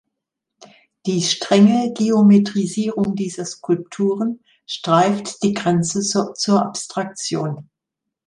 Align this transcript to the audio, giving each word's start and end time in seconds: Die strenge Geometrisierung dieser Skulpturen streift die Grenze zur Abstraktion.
Die 1.05 1.21
strenge 1.21 1.93
Geometrisierung 1.93 3.13
dieser 3.13 3.45
Skulpturen 3.45 4.43
streift 4.65 5.43
die 5.43 5.53
Grenze 5.53 6.01
zur 6.01 6.59
Abstraktion. 6.65 7.69